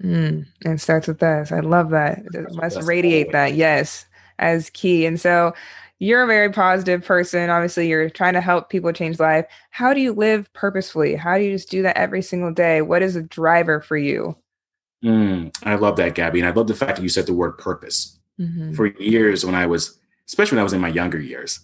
Mm, 0.01 0.45
it 0.61 0.79
starts 0.79 1.07
with 1.07 1.21
us. 1.21 1.51
I 1.51 1.59
love 1.59 1.89
that. 1.89 2.19
It 2.33 2.53
must 2.53 2.81
radiate 2.83 3.33
that. 3.33 3.53
Yes 3.53 4.05
as 4.39 4.69
key. 4.71 5.05
And 5.05 5.19
so 5.19 5.53
you're 5.99 6.23
a 6.23 6.27
very 6.27 6.51
positive 6.51 7.03
person. 7.03 7.49
Obviously, 7.49 7.87
you're 7.87 8.09
trying 8.09 8.33
to 8.33 8.41
help 8.41 8.69
people 8.69 8.91
change 8.91 9.19
life. 9.19 9.45
How 9.71 9.93
do 9.93 10.01
you 10.01 10.13
live 10.13 10.51
purposefully? 10.53 11.15
How 11.15 11.37
do 11.37 11.43
you 11.43 11.51
just 11.51 11.69
do 11.69 11.81
that 11.83 11.97
every 11.97 12.21
single 12.21 12.51
day? 12.51 12.81
What 12.81 13.01
is 13.01 13.15
a 13.15 13.23
driver 13.23 13.79
for 13.79 13.95
you? 13.95 14.35
Mm, 15.03 15.55
I 15.63 15.75
love 15.75 15.95
that, 15.97 16.15
Gabby. 16.15 16.39
And 16.39 16.47
I 16.47 16.51
love 16.51 16.67
the 16.67 16.75
fact 16.75 16.97
that 16.97 17.03
you 17.03 17.09
said 17.09 17.27
the 17.27 17.33
word 17.33 17.57
purpose. 17.57 18.19
Mm-hmm. 18.39 18.73
For 18.73 18.87
years, 18.87 19.45
when 19.45 19.55
I 19.55 19.65
was, 19.65 19.97
especially 20.27 20.57
when 20.57 20.61
I 20.61 20.63
was 20.63 20.73
in 20.73 20.81
my 20.81 20.89
younger 20.89 21.19
years, 21.19 21.61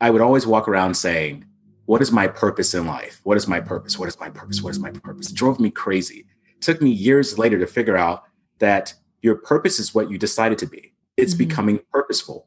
I 0.00 0.10
would 0.10 0.22
always 0.22 0.46
walk 0.46 0.66
around 0.66 0.94
saying, 0.94 1.44
What 1.86 2.02
is 2.02 2.10
my 2.10 2.26
purpose 2.26 2.74
in 2.74 2.86
life? 2.86 3.20
What 3.22 3.36
is 3.36 3.46
my 3.46 3.60
purpose? 3.60 3.98
What 3.98 4.08
is 4.08 4.18
my 4.18 4.30
purpose? 4.30 4.62
What 4.62 4.70
is 4.70 4.80
my 4.80 4.90
purpose? 4.90 5.30
It 5.30 5.36
drove 5.36 5.60
me 5.60 5.70
crazy. 5.70 6.26
It 6.56 6.62
took 6.62 6.82
me 6.82 6.90
years 6.90 7.38
later 7.38 7.58
to 7.58 7.66
figure 7.66 7.96
out 7.96 8.24
that 8.58 8.94
your 9.22 9.36
purpose 9.36 9.78
is 9.78 9.94
what 9.94 10.10
you 10.10 10.18
decided 10.18 10.58
to 10.58 10.66
be 10.66 10.87
it's 11.18 11.34
mm-hmm. 11.34 11.48
becoming 11.48 11.80
purposeful. 11.92 12.46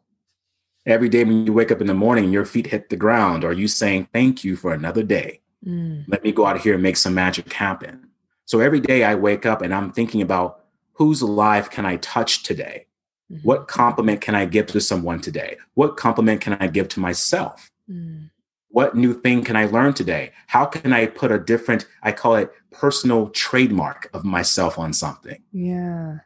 Every 0.85 1.09
day 1.09 1.23
when 1.23 1.45
you 1.45 1.53
wake 1.53 1.71
up 1.71 1.81
in 1.81 1.87
the 1.87 1.93
morning, 1.93 2.31
your 2.31 2.45
feet 2.45 2.67
hit 2.67 2.89
the 2.89 2.95
ground, 2.95 3.43
are 3.43 3.53
you 3.53 3.67
saying, 3.67 4.07
Thank 4.13 4.43
you 4.43 4.55
for 4.55 4.73
another 4.73 5.03
day? 5.03 5.41
Mm. 5.63 6.05
Let 6.07 6.23
me 6.23 6.31
go 6.31 6.47
out 6.47 6.61
here 6.61 6.73
and 6.73 6.81
make 6.81 6.97
some 6.97 7.13
magic 7.13 7.51
happen. 7.53 8.07
So 8.45 8.61
every 8.61 8.79
day 8.79 9.03
I 9.03 9.13
wake 9.13 9.45
up 9.45 9.61
and 9.61 9.73
I'm 9.73 9.91
thinking 9.91 10.23
about 10.23 10.61
whose 10.93 11.21
life 11.21 11.69
can 11.69 11.85
I 11.85 11.97
touch 11.97 12.41
today? 12.41 12.87
Mm-hmm. 13.31 13.47
What 13.47 13.67
compliment 13.67 14.21
can 14.21 14.33
I 14.33 14.45
give 14.45 14.65
to 14.67 14.81
someone 14.81 15.21
today? 15.21 15.57
What 15.75 15.97
compliment 15.97 16.41
can 16.41 16.53
I 16.53 16.65
give 16.67 16.87
to 16.89 16.99
myself? 16.99 17.69
Mm. 17.89 18.31
What 18.69 18.95
new 18.95 19.13
thing 19.13 19.43
can 19.43 19.55
I 19.55 19.65
learn 19.65 19.93
today? 19.93 20.31
How 20.47 20.65
can 20.65 20.93
I 20.93 21.05
put 21.05 21.31
a 21.31 21.37
different, 21.37 21.85
I 22.01 22.13
call 22.13 22.35
it 22.35 22.51
personal 22.71 23.29
trademark 23.29 24.09
of 24.13 24.23
myself 24.23 24.79
on 24.79 24.93
something? 24.93 25.43
Yeah 25.51 26.19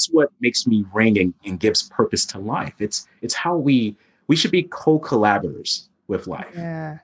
that's 0.00 0.10
what 0.14 0.30
makes 0.40 0.66
me 0.66 0.82
ring 0.94 1.18
and, 1.18 1.34
and 1.44 1.60
gives 1.60 1.82
purpose 1.82 2.24
to 2.24 2.38
life. 2.38 2.72
It's 2.78 3.06
it's 3.20 3.34
how 3.34 3.56
we 3.56 3.96
we 4.28 4.36
should 4.36 4.50
be 4.50 4.62
co-collaborators 4.62 5.90
with 6.08 6.26
life. 6.26 6.46
Yeah. 6.54 6.98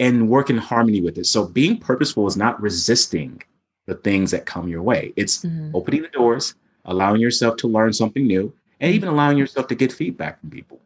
And 0.00 0.28
work 0.28 0.50
in 0.50 0.58
harmony 0.58 1.00
with 1.00 1.16
it. 1.18 1.26
So 1.26 1.46
being 1.46 1.78
purposeful 1.78 2.26
is 2.26 2.36
not 2.36 2.60
resisting 2.60 3.40
the 3.86 3.94
things 3.94 4.32
that 4.32 4.46
come 4.46 4.68
your 4.68 4.82
way. 4.82 5.12
It's 5.16 5.44
mm-hmm. 5.44 5.70
opening 5.74 6.02
the 6.02 6.08
doors, 6.08 6.54
allowing 6.86 7.20
yourself 7.20 7.56
to 7.58 7.68
learn 7.68 7.92
something 7.92 8.26
new, 8.26 8.52
and 8.80 8.92
even 8.92 9.08
allowing 9.08 9.38
yourself 9.38 9.68
to 9.68 9.74
get 9.74 9.92
feedback 9.92 10.40
from 10.40 10.50
people. 10.50 10.80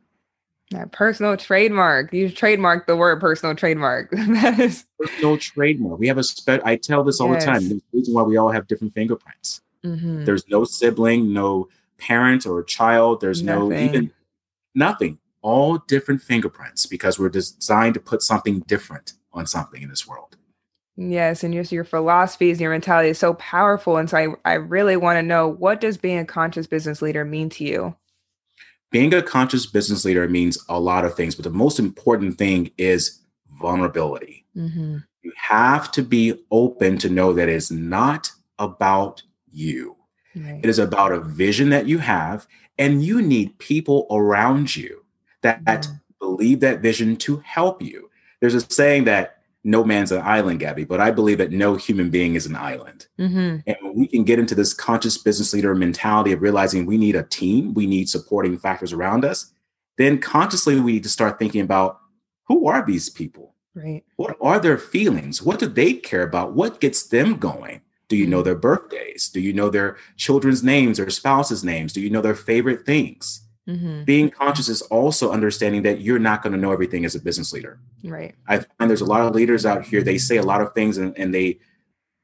That 0.71 0.93
personal 0.93 1.37
trademark. 1.37 2.13
You 2.13 2.31
trademark 2.31 2.87
the 2.87 2.97
word 2.97 3.21
personal 3.21 3.55
trademark. 3.55 4.11
that 4.13 4.59
is 4.59 4.85
personal 4.99 5.39
trademark. 5.39 5.99
We 5.99 6.09
have 6.09 6.19
a 6.19 6.25
spe- 6.25 6.65
I 6.65 6.77
tell 6.77 7.05
this 7.05 7.21
all 7.21 7.33
yes. 7.33 7.45
the 7.45 7.51
time. 7.51 7.69
The 7.69 7.83
reason 7.93 8.15
why 8.15 8.23
we 8.23 8.37
all 8.37 8.51
have 8.51 8.67
different 8.67 8.95
fingerprints. 8.95 9.63
Mm-hmm. 9.85 10.25
There's 10.25 10.49
no 10.49 10.65
sibling, 10.65 11.33
no 11.33 11.69
parent 11.99 12.47
or 12.47 12.63
child. 12.63 13.21
There's 13.21 13.43
nothing. 13.43 13.71
no 13.71 13.77
even 13.77 14.13
nothing. 14.75 15.19
All 15.41 15.79
different 15.79 16.23
fingerprints 16.23 16.87
because 16.87 17.19
we're 17.19 17.29
designed 17.29 17.95
to 17.95 18.01
put 18.01 18.23
something 18.23 18.61
different 18.61 19.15
on 19.33 19.47
something 19.47 19.83
in 19.83 19.89
this 19.89 20.07
world. 20.07 20.37
Yes, 20.97 21.43
and 21.43 21.55
just 21.55 21.73
your 21.73 21.85
philosophies 21.85 22.59
and 22.59 22.61
your 22.61 22.71
mentality 22.71 23.09
is 23.09 23.19
so 23.19 23.35
powerful. 23.35 23.97
And 23.97 24.11
so 24.11 24.19
I, 24.19 24.29
I 24.45 24.55
really 24.55 24.97
want 24.97 25.17
to 25.17 25.23
know 25.23 25.49
what 25.49 25.81
does 25.81 25.97
being 25.97 26.19
a 26.19 26.25
conscious 26.25 26.67
business 26.67 27.01
leader 27.01 27.25
mean 27.25 27.49
to 27.51 27.65
you? 27.65 27.97
Being 28.91 29.15
a 29.15 29.23
conscious 29.23 29.65
business 29.65 30.05
leader 30.05 30.29
means 30.29 30.63
a 30.69 30.79
lot 30.79 31.07
of 31.07 31.15
things, 31.15 31.35
but 31.35 31.45
the 31.45 31.51
most 31.51 31.79
important 31.79 32.37
thing 32.37 32.71
is 32.77 33.21
vulnerability. 33.59 34.45
Mm-hmm. 34.55 34.99
You 35.23 35.33
have 35.37 35.91
to 35.93 36.03
be 36.03 36.35
open 36.51 36.99
to 36.99 37.09
know 37.09 37.33
that 37.33 37.49
it's 37.49 37.71
not 37.71 38.31
about 38.59 39.23
you. 39.53 39.97
Right. 40.35 40.61
It 40.63 40.69
is 40.69 40.79
about 40.79 41.13
a 41.13 41.21
vision 41.21 41.69
that 41.71 41.87
you 41.87 41.99
have, 41.99 42.47
and 42.79 43.05
you 43.05 43.21
need 43.21 43.59
people 43.59 44.07
around 44.11 44.75
you 44.75 45.05
that 45.43 45.65
mm-hmm. 45.65 45.93
believe 46.19 46.61
that 46.61 46.81
vision 46.81 47.17
to 47.17 47.39
help 47.39 47.83
you. 47.83 48.11
There's 48.41 48.55
a 48.55 48.61
saying 48.61 49.05
that 49.05 49.39
no 49.65 49.85
man's 49.85 50.11
an 50.11 50.23
island, 50.23 50.61
Gabby, 50.61 50.85
but 50.85 51.01
I 51.01 51.11
believe 51.11 51.39
that 51.39 51.53
no 51.53 51.77
human 51.77 52.11
being 52.11 52.35
is 52.35 52.47
an 52.47 52.57
island. 52.57 53.07
Mm-hmm. 53.19 53.59
And 53.67 53.77
we 53.95 54.09
can 54.09 54.25
get 54.25 54.39
into 54.39 54.55
this 54.55 54.75
conscious 54.75 55.19
business 55.19 55.53
leader 55.53 55.75
mentality 55.75 56.33
of 56.33 56.43
realizing 56.43 56.85
we 56.85 56.99
need 56.99 57.15
a 57.15 57.23
team, 57.23 57.73
we 57.75 57.87
need 57.87 58.09
supporting 58.09 58.59
factors 58.59 58.93
around 58.93 59.25
us, 59.25 59.53
then 59.99 60.19
consciously 60.19 60.81
we 60.81 60.93
need 60.93 61.03
to 61.05 61.09
start 61.09 61.39
thinking 61.39 61.61
about 61.61 62.01
who 62.49 62.67
are 62.67 62.85
these 62.85 63.09
people? 63.09 63.55
Right. 63.75 64.03
What 64.17 64.37
are 64.41 64.59
their 64.59 64.79
feelings? 64.79 65.43
What 65.43 65.59
do 65.59 65.67
they 65.67 65.95
care 65.95 66.23
about? 66.23 66.55
What 66.55 66.81
gets 66.81 67.07
them 67.09 67.37
going? 67.37 67.83
Do 68.13 68.19
you 68.19 68.27
know 68.27 68.43
their 68.43 68.55
birthdays? 68.55 69.31
Do 69.31 69.41
you 69.41 69.55
know 69.55 69.71
their 69.71 69.97
children's 70.19 70.63
names 70.63 71.01
or 71.01 71.09
spouses' 71.09 71.65
names? 71.65 71.95
Do 71.95 72.03
you 72.03 72.11
know 72.11 72.21
their 72.21 72.35
favorite 72.35 72.85
things? 72.85 73.41
Mm-hmm. 73.67 74.05
Being 74.05 74.29
conscious 74.29 74.69
is 74.69 74.83
also 74.83 75.33
understanding 75.33 75.81
that 75.85 76.03
you're 76.03 76.19
not 76.19 76.43
going 76.43 76.53
to 76.53 76.59
know 76.59 76.73
everything 76.73 77.07
as 77.07 77.15
a 77.15 77.21
business 77.23 77.55
leader. 77.55 77.81
Right. 78.05 78.35
I 78.47 78.59
find 78.59 78.91
there's 78.91 79.01
a 79.01 79.07
lot 79.07 79.23
of 79.23 79.35
leaders 79.35 79.65
out 79.65 79.87
here, 79.87 80.03
they 80.03 80.19
say 80.19 80.37
a 80.37 80.43
lot 80.43 80.61
of 80.61 80.75
things 80.75 80.99
and, 80.99 81.17
and 81.17 81.35
they 81.35 81.61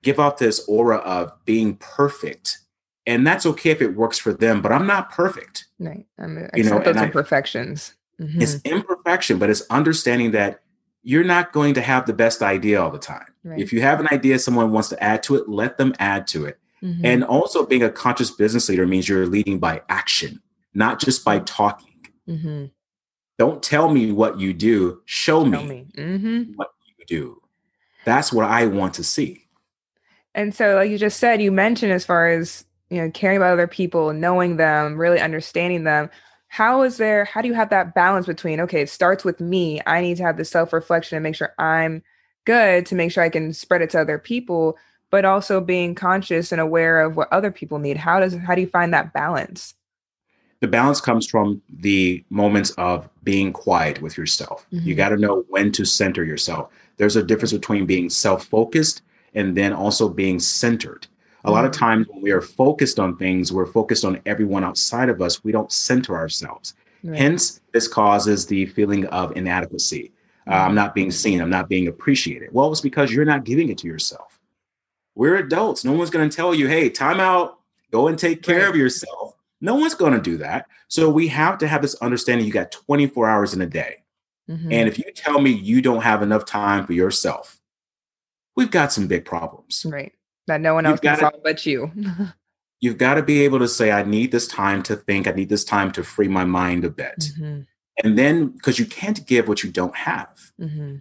give 0.02 0.20
off 0.20 0.36
this 0.36 0.62
aura 0.68 0.98
of 0.98 1.32
being 1.46 1.76
perfect. 1.76 2.58
And 3.06 3.26
that's 3.26 3.46
okay 3.46 3.70
if 3.70 3.80
it 3.80 3.96
works 3.96 4.18
for 4.18 4.34
them, 4.34 4.60
but 4.60 4.70
I'm 4.70 4.86
not 4.86 5.10
perfect. 5.10 5.68
Right. 5.78 6.04
I 6.18 6.26
mean, 6.26 6.50
you 6.54 6.64
know, 6.64 6.80
those 6.80 6.96
imperfections. 6.96 7.94
Mm-hmm. 8.20 8.42
It's 8.42 8.60
imperfection, 8.66 9.38
but 9.38 9.48
it's 9.48 9.62
understanding 9.70 10.32
that 10.32 10.60
you're 11.02 11.24
not 11.24 11.54
going 11.54 11.72
to 11.72 11.80
have 11.80 12.04
the 12.04 12.12
best 12.12 12.42
idea 12.42 12.78
all 12.78 12.90
the 12.90 12.98
time. 12.98 13.32
Right. 13.48 13.60
If 13.60 13.72
you 13.72 13.80
have 13.80 14.00
an 14.00 14.08
idea 14.12 14.38
someone 14.38 14.72
wants 14.72 14.88
to 14.90 15.02
add 15.02 15.22
to 15.24 15.36
it, 15.36 15.48
let 15.48 15.78
them 15.78 15.94
add 15.98 16.26
to 16.28 16.46
it. 16.46 16.58
Mm-hmm. 16.82 17.04
And 17.04 17.24
also 17.24 17.66
being 17.66 17.82
a 17.82 17.90
conscious 17.90 18.30
business 18.30 18.68
leader 18.68 18.86
means 18.86 19.08
you're 19.08 19.26
leading 19.26 19.58
by 19.58 19.82
action 19.88 20.40
not 20.78 21.00
just 21.00 21.24
by 21.24 21.40
talking. 21.40 22.06
Mm-hmm. 22.28 22.66
Don't 23.38 23.62
tell 23.62 23.90
me 23.90 24.12
what 24.12 24.40
you 24.40 24.52
do, 24.52 25.02
show, 25.04 25.42
show 25.42 25.44
me, 25.44 25.64
me. 25.64 25.86
Mm-hmm. 25.96 26.52
what 26.54 26.70
you 26.98 27.04
do. 27.06 27.42
That's 28.04 28.32
what 28.32 28.46
I 28.46 28.66
want 28.66 28.94
to 28.94 29.04
see. 29.04 29.46
And 30.34 30.54
so, 30.54 30.76
like 30.76 30.90
you 30.90 30.98
just 30.98 31.18
said, 31.18 31.42
you 31.42 31.52
mentioned 31.52 31.92
as 31.92 32.04
far 32.04 32.28
as 32.28 32.64
you 32.90 33.02
know, 33.02 33.10
caring 33.10 33.36
about 33.36 33.52
other 33.52 33.66
people, 33.66 34.12
knowing 34.12 34.56
them, 34.56 34.96
really 34.96 35.20
understanding 35.20 35.84
them. 35.84 36.10
How 36.48 36.82
is 36.82 36.96
there, 36.96 37.26
how 37.26 37.42
do 37.42 37.48
you 37.48 37.54
have 37.54 37.70
that 37.70 37.94
balance 37.94 38.26
between, 38.26 38.60
okay, 38.60 38.80
it 38.80 38.88
starts 38.88 39.24
with 39.24 39.40
me. 39.40 39.80
I 39.86 40.00
need 40.00 40.16
to 40.16 40.22
have 40.22 40.36
the 40.36 40.44
self 40.44 40.72
reflection 40.72 41.16
and 41.16 41.22
make 41.22 41.34
sure 41.34 41.52
I'm 41.58 42.02
good 42.48 42.86
to 42.86 42.94
make 42.94 43.12
sure 43.12 43.22
I 43.22 43.28
can 43.28 43.52
spread 43.52 43.82
it 43.82 43.90
to 43.90 44.00
other 44.00 44.18
people, 44.18 44.78
but 45.10 45.24
also 45.24 45.60
being 45.60 45.94
conscious 45.94 46.50
and 46.50 46.60
aware 46.60 47.00
of 47.00 47.16
what 47.16 47.32
other 47.32 47.50
people 47.50 47.78
need. 47.78 47.98
How 47.98 48.20
does, 48.20 48.34
how 48.34 48.54
do 48.54 48.60
you 48.60 48.66
find 48.66 48.92
that 48.94 49.12
balance? 49.12 49.74
the 50.60 50.68
balance 50.68 51.00
comes 51.00 51.26
from 51.26 51.62
the 51.68 52.24
moments 52.30 52.70
of 52.72 53.08
being 53.22 53.52
quiet 53.52 54.02
with 54.02 54.16
yourself. 54.16 54.66
Mm-hmm. 54.72 54.88
You 54.88 54.94
got 54.94 55.10
to 55.10 55.16
know 55.16 55.44
when 55.48 55.70
to 55.72 55.84
center 55.84 56.24
yourself. 56.24 56.70
There's 56.96 57.16
a 57.16 57.22
difference 57.22 57.52
between 57.52 57.86
being 57.86 58.10
self 58.10 58.46
focused 58.46 59.02
and 59.34 59.56
then 59.56 59.72
also 59.72 60.08
being 60.08 60.40
centered. 60.40 61.06
A 61.44 61.50
lot 61.50 61.64
of 61.64 61.70
mm-hmm. 61.70 61.84
times 61.84 62.06
when 62.08 62.22
we 62.22 62.32
are 62.32 62.40
focused 62.40 62.98
on 62.98 63.16
things, 63.16 63.52
we're 63.52 63.66
focused 63.66 64.04
on 64.04 64.20
everyone 64.26 64.64
outside 64.64 65.08
of 65.08 65.22
us. 65.22 65.44
We 65.44 65.52
don't 65.52 65.70
center 65.70 66.16
ourselves. 66.16 66.74
Right. 67.04 67.16
Hence, 67.16 67.60
this 67.72 67.86
causes 67.86 68.46
the 68.46 68.66
feeling 68.66 69.06
of 69.06 69.36
inadequacy. 69.36 70.12
Uh, 70.48 70.54
I'm 70.54 70.74
not 70.74 70.94
being 70.94 71.10
seen. 71.10 71.40
I'm 71.40 71.50
not 71.50 71.68
being 71.68 71.88
appreciated. 71.88 72.50
Well, 72.52 72.72
it's 72.72 72.80
because 72.80 73.12
you're 73.12 73.24
not 73.24 73.44
giving 73.44 73.68
it 73.68 73.78
to 73.78 73.86
yourself. 73.86 74.40
We're 75.14 75.36
adults. 75.36 75.84
No 75.84 75.92
one's 75.92 76.10
going 76.10 76.28
to 76.28 76.34
tell 76.34 76.54
you, 76.54 76.68
hey, 76.68 76.88
time 76.88 77.20
out, 77.20 77.58
go 77.90 78.08
and 78.08 78.18
take 78.18 78.42
care 78.42 78.60
right. 78.60 78.68
of 78.70 78.76
yourself 78.76 79.38
no 79.60 79.74
one's 79.74 79.94
going 79.94 80.12
to 80.12 80.20
do 80.20 80.38
that. 80.38 80.66
So 80.88 81.10
we 81.10 81.28
have 81.28 81.58
to 81.58 81.68
have 81.68 81.82
this 81.82 81.94
understanding 81.96 82.46
you 82.46 82.52
got 82.52 82.72
24 82.72 83.28
hours 83.28 83.54
in 83.54 83.60
a 83.60 83.66
day. 83.66 83.96
Mm-hmm. 84.48 84.72
And 84.72 84.88
if 84.88 84.98
you 84.98 85.04
tell 85.14 85.40
me 85.40 85.50
you 85.50 85.82
don't 85.82 86.02
have 86.02 86.22
enough 86.22 86.44
time 86.44 86.86
for 86.86 86.92
yourself, 86.92 87.60
we've 88.56 88.70
got 88.70 88.92
some 88.92 89.06
big 89.06 89.24
problems. 89.24 89.84
Right. 89.88 90.12
That 90.46 90.60
no 90.60 90.74
one 90.74 90.86
else 90.86 91.00
can 91.00 91.18
solve 91.18 91.42
but 91.42 91.66
you. 91.66 91.90
you've 92.80 92.98
got 92.98 93.14
to 93.14 93.22
be 93.22 93.42
able 93.42 93.58
to 93.58 93.68
say, 93.68 93.90
I 93.90 94.02
need 94.04 94.32
this 94.32 94.46
time 94.46 94.82
to 94.84 94.96
think, 94.96 95.26
I 95.26 95.32
need 95.32 95.50
this 95.50 95.64
time 95.64 95.92
to 95.92 96.04
free 96.04 96.28
my 96.28 96.44
mind 96.44 96.84
a 96.84 96.90
bit. 96.90 97.18
Mm-hmm. 97.18 97.60
And 98.02 98.18
then, 98.18 98.48
because 98.48 98.78
you 98.78 98.86
can't 98.86 99.26
give 99.26 99.48
what 99.48 99.62
you 99.62 99.70
don't 99.70 99.96
have. 99.96 100.52
Mm-hmm. 100.60 100.96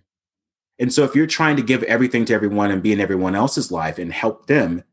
And 0.80 0.94
so, 0.94 1.04
if 1.04 1.16
you're 1.16 1.28
trying 1.28 1.56
to 1.58 1.62
give 1.62 1.84
everything 1.84 2.26
to 2.26 2.34
everyone 2.34 2.72
and 2.72 2.82
be 2.82 2.92
in 2.92 3.00
everyone 3.00 3.36
else's 3.36 3.72
life 3.72 3.98
and 3.98 4.12
help 4.12 4.48
them, 4.48 4.84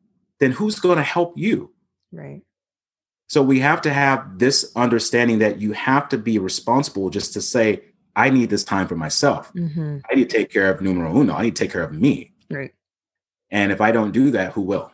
then 0.40 0.52
who's 0.52 0.78
going 0.78 0.98
to 0.98 1.02
help 1.02 1.34
you? 1.36 1.72
Right. 2.12 2.42
So 3.28 3.42
we 3.42 3.60
have 3.60 3.80
to 3.82 3.92
have 3.92 4.38
this 4.38 4.70
understanding 4.76 5.38
that 5.38 5.60
you 5.60 5.72
have 5.72 6.08
to 6.10 6.18
be 6.18 6.38
responsible 6.38 7.10
just 7.10 7.32
to 7.32 7.40
say, 7.40 7.82
I 8.14 8.30
need 8.30 8.50
this 8.50 8.64
time 8.64 8.86
for 8.86 8.96
myself. 8.96 9.52
Mm-hmm. 9.54 9.98
I 10.08 10.14
need 10.14 10.30
to 10.30 10.36
take 10.36 10.52
care 10.52 10.70
of 10.70 10.80
numero 10.80 11.16
uno. 11.16 11.34
I 11.34 11.42
need 11.42 11.56
to 11.56 11.64
take 11.64 11.72
care 11.72 11.82
of 11.82 11.92
me. 11.92 12.32
Right. 12.50 12.72
And 13.50 13.72
if 13.72 13.80
I 13.80 13.92
don't 13.92 14.12
do 14.12 14.30
that, 14.32 14.52
who 14.52 14.60
will? 14.62 14.92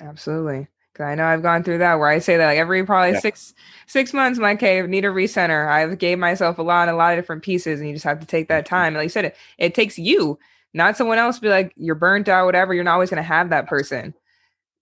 Absolutely. 0.00 0.68
Cause 0.94 1.06
I 1.06 1.16
know 1.16 1.24
I've 1.24 1.42
gone 1.42 1.64
through 1.64 1.78
that 1.78 1.98
where 1.98 2.08
I 2.08 2.20
say 2.20 2.36
that 2.36 2.46
like 2.46 2.58
every 2.58 2.84
probably 2.86 3.12
yeah. 3.12 3.20
six 3.20 3.52
six 3.88 4.12
months, 4.12 4.38
my 4.38 4.54
cave 4.54 4.88
need 4.88 5.04
a 5.04 5.08
recenter. 5.08 5.68
I've 5.68 5.98
gave 5.98 6.20
myself 6.20 6.58
a 6.58 6.62
lot, 6.62 6.88
a 6.88 6.94
lot 6.94 7.14
of 7.14 7.18
different 7.18 7.42
pieces, 7.42 7.80
and 7.80 7.88
you 7.88 7.94
just 7.96 8.04
have 8.04 8.20
to 8.20 8.26
take 8.26 8.46
that 8.48 8.64
mm-hmm. 8.64 8.74
time. 8.74 8.86
And 8.88 8.96
like 8.96 9.06
you 9.06 9.10
said, 9.10 9.24
it, 9.24 9.36
it 9.58 9.74
takes 9.74 9.98
you, 9.98 10.38
not 10.72 10.96
someone 10.96 11.18
else. 11.18 11.40
Be 11.40 11.48
like 11.48 11.72
you're 11.76 11.96
burnt 11.96 12.28
out, 12.28 12.46
whatever. 12.46 12.74
You're 12.74 12.84
not 12.84 12.94
always 12.94 13.10
going 13.10 13.22
to 13.22 13.22
have 13.22 13.50
that 13.50 13.66
person. 13.66 14.14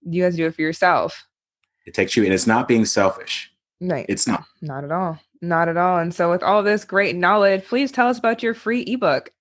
You 0.02 0.24
have 0.24 0.32
to 0.32 0.36
do 0.36 0.46
it 0.46 0.54
for 0.54 0.62
yourself. 0.62 1.26
It 1.86 1.94
takes 1.94 2.14
you, 2.14 2.24
and 2.24 2.32
it's 2.32 2.46
not 2.46 2.68
being 2.68 2.84
selfish. 2.84 3.50
Right. 3.80 4.06
It's 4.08 4.26
not. 4.26 4.44
Not 4.62 4.84
at 4.84 4.92
all. 4.92 5.18
Not 5.40 5.68
at 5.68 5.76
all. 5.76 5.98
And 5.98 6.14
so, 6.14 6.30
with 6.30 6.42
all 6.42 6.62
this 6.62 6.84
great 6.84 7.16
knowledge, 7.16 7.64
please 7.64 7.90
tell 7.90 8.08
us 8.08 8.18
about 8.18 8.42
your 8.42 8.54
free 8.54 8.82
ebook. 8.82 9.32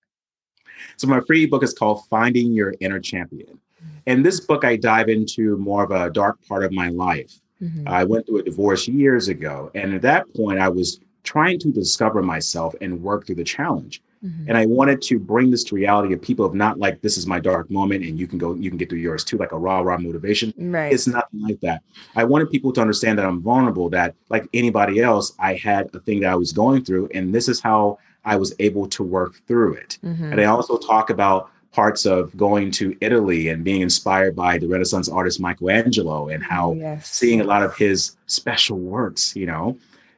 So, 0.97 1.07
my 1.07 1.19
free 1.21 1.43
ebook 1.43 1.63
is 1.63 1.73
called 1.73 2.07
Finding 2.09 2.51
Your 2.51 2.73
Inner 2.79 2.99
Champion. 2.99 3.59
In 4.05 4.23
this 4.23 4.39
book, 4.39 4.65
I 4.65 4.75
dive 4.75 5.09
into 5.09 5.57
more 5.57 5.83
of 5.83 5.91
a 5.91 6.09
dark 6.09 6.37
part 6.47 6.63
of 6.63 6.71
my 6.71 6.89
life. 6.89 7.39
Mm-hmm. 7.61 7.87
I 7.87 8.03
went 8.03 8.25
through 8.25 8.39
a 8.39 8.43
divorce 8.43 8.87
years 8.87 9.27
ago. 9.27 9.71
And 9.75 9.93
at 9.93 10.01
that 10.01 10.33
point, 10.33 10.59
I 10.59 10.69
was 10.69 10.99
trying 11.23 11.59
to 11.59 11.71
discover 11.71 12.21
myself 12.21 12.73
and 12.81 13.01
work 13.01 13.25
through 13.25 13.35
the 13.35 13.43
challenge. 13.43 14.01
Mm-hmm. 14.25 14.49
And 14.49 14.57
I 14.57 14.65
wanted 14.67 15.01
to 15.03 15.19
bring 15.19 15.49
this 15.49 15.63
to 15.65 15.75
reality 15.75 16.13
of 16.13 16.21
people 16.21 16.45
of 16.45 16.53
not 16.53 16.77
like 16.77 17.01
this 17.01 17.17
is 17.17 17.25
my 17.25 17.39
dark 17.39 17.71
moment 17.71 18.03
and 18.03 18.19
you 18.19 18.27
can 18.27 18.37
go, 18.37 18.53
you 18.53 18.69
can 18.69 18.77
get 18.77 18.89
through 18.89 18.99
yours 18.99 19.23
too, 19.23 19.37
like 19.37 19.51
a 19.51 19.57
rah 19.57 19.79
rah 19.79 19.97
motivation. 19.97 20.53
Right. 20.57 20.93
It's 20.93 21.07
nothing 21.07 21.41
like 21.41 21.59
that. 21.61 21.81
I 22.15 22.23
wanted 22.23 22.51
people 22.51 22.71
to 22.73 22.81
understand 22.81 23.17
that 23.17 23.25
I'm 23.25 23.41
vulnerable, 23.41 23.89
that 23.89 24.13
like 24.29 24.47
anybody 24.53 25.01
else, 25.01 25.33
I 25.39 25.55
had 25.55 25.89
a 25.95 25.99
thing 25.99 26.19
that 26.19 26.31
I 26.31 26.35
was 26.35 26.51
going 26.51 26.85
through, 26.85 27.09
and 27.15 27.33
this 27.33 27.47
is 27.47 27.61
how 27.61 27.97
I 28.23 28.35
was 28.35 28.53
able 28.59 28.87
to 28.89 29.03
work 29.03 29.41
through 29.47 29.73
it. 29.73 29.97
Mm-hmm. 30.03 30.33
And 30.33 30.41
I 30.41 30.45
also 30.45 30.77
talk 30.77 31.09
about 31.09 31.49
parts 31.71 32.05
of 32.05 32.35
going 32.35 32.69
to 32.71 32.95
Italy 33.01 33.49
and 33.49 33.63
being 33.63 33.81
inspired 33.81 34.35
by 34.35 34.57
the 34.57 34.67
Renaissance 34.67 35.07
artist 35.07 35.39
Michelangelo 35.39 36.29
and 36.29 36.43
how 36.43 36.73
yes. 36.73 37.07
seeing 37.07 37.41
a 37.41 37.45
lot 37.45 37.63
of 37.63 37.75
his 37.75 38.17
special 38.25 38.77
works, 38.77 39.35
you 39.35 39.45
know, 39.45 39.77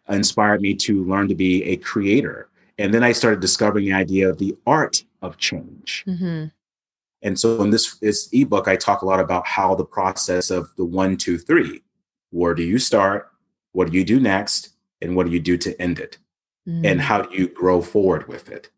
inspired 0.09 0.61
me 0.61 0.73
to 0.73 1.03
learn 1.05 1.27
to 1.27 1.35
be 1.35 1.63
a 1.63 1.77
creator 1.77 2.49
and 2.77 2.93
then 2.93 3.03
I 3.03 3.11
started 3.11 3.39
discovering 3.39 3.85
the 3.85 3.93
idea 3.93 4.29
of 4.29 4.37
the 4.37 4.55
art 4.65 5.03
of 5.21 5.37
change. 5.37 6.03
Mm-hmm. 6.07 6.45
And 7.21 7.39
so 7.39 7.61
in 7.61 7.69
this, 7.69 7.95
this 7.99 8.29
ebook, 8.33 8.67
I 8.67 8.75
talk 8.75 9.01
a 9.01 9.05
lot 9.05 9.19
about 9.19 9.47
how 9.47 9.75
the 9.75 9.85
process 9.85 10.49
of 10.49 10.69
the 10.75 10.85
one, 10.85 11.17
two, 11.17 11.37
three 11.37 11.81
where 12.31 12.55
do 12.55 12.63
you 12.63 12.79
start? 12.79 13.29
What 13.73 13.91
do 13.91 13.97
you 13.97 14.03
do 14.03 14.19
next? 14.19 14.69
And 15.01 15.15
what 15.15 15.27
do 15.27 15.31
you 15.31 15.39
do 15.39 15.55
to 15.57 15.79
end 15.79 15.99
it? 15.99 16.17
Mm-hmm. 16.67 16.85
And 16.85 17.01
how 17.01 17.21
do 17.21 17.37
you 17.37 17.47
grow 17.47 17.81
forward 17.81 18.27
with 18.27 18.49
it? 18.49 18.71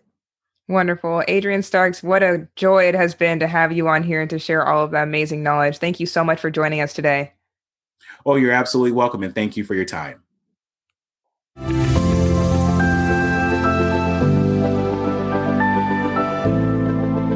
Wonderful. 0.67 1.23
Adrian 1.29 1.63
Starks, 1.63 2.03
what 2.03 2.23
a 2.23 2.47
joy 2.57 2.89
it 2.89 2.95
has 2.95 3.15
been 3.15 3.39
to 3.41 3.47
have 3.47 3.73
you 3.73 3.89
on 3.89 4.03
here 4.03 4.21
and 4.21 4.29
to 4.31 4.39
share 4.39 4.67
all 4.67 4.85
of 4.85 4.91
that 4.91 5.05
amazing 5.05 5.43
knowledge. 5.43 5.79
Thank 5.79 5.99
you 5.99 6.07
so 6.07 6.23
much 6.23 6.41
for 6.41 6.51
joining 6.51 6.81
us 6.81 6.93
today. 6.93 7.33
Oh, 8.27 8.37
you're 8.37 8.53
absolutely 8.53 8.93
welcome. 8.93 9.23
And 9.23 9.35
thank 9.35 9.57
you 9.57 9.65
for 9.65 9.75
your 9.75 9.87
time. 9.87 10.23